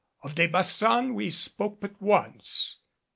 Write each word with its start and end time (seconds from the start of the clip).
Of 0.23 0.33
De 0.33 0.47
Baçan 0.47 1.13
we 1.13 1.29
spoke 1.29 1.79
but 1.79 2.01
once. 2.01 2.77